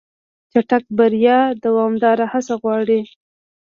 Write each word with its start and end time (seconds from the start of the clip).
چټک 0.51 0.83
بریا 0.97 1.39
دوامداره 1.65 2.25
هڅه 2.33 2.55
غواړي. 2.61 3.01